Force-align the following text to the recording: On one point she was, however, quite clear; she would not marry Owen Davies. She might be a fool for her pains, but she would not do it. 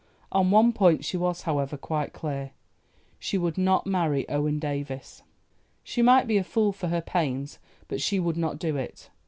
On 0.31 0.49
one 0.49 0.73
point 0.73 1.05
she 1.05 1.15
was, 1.15 1.43
however, 1.43 1.77
quite 1.77 2.11
clear; 2.11 2.53
she 3.19 3.37
would 3.37 3.55
not 3.55 3.85
marry 3.85 4.27
Owen 4.29 4.57
Davies. 4.57 5.21
She 5.83 6.01
might 6.01 6.25
be 6.25 6.37
a 6.37 6.43
fool 6.43 6.71
for 6.71 6.87
her 6.87 7.01
pains, 7.01 7.59
but 7.87 8.01
she 8.01 8.19
would 8.19 8.35
not 8.35 8.57
do 8.57 8.77
it. 8.77 9.11